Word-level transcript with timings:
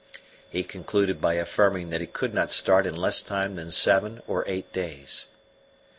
He 0.49 0.63
concluded 0.63 1.21
by 1.21 1.35
affirming 1.35 1.89
that 1.89 2.01
he 2.01 2.07
could 2.07 2.33
not 2.33 2.49
start 2.49 2.87
in 2.87 2.95
less 2.95 3.21
time 3.21 3.53
than 3.53 3.69
seven 3.69 4.23
or 4.25 4.43
eight 4.47 4.73
days. 4.73 5.27